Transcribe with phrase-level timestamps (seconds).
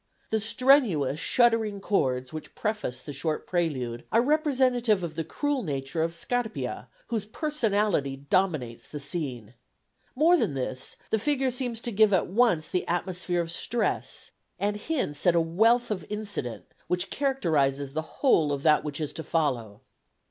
[0.31, 6.01] The strenuous, shuddering chords which preface the short prelude are representative of the cruel nature
[6.01, 9.53] of Scarpia, whose personality dominates the scene
[10.15, 14.75] more than this, the figure seems to give at once the atmosphere of stress, and
[14.77, 19.23] hints at a wealth of incident which characterises the whole of that which is to
[19.23, 19.81] follow.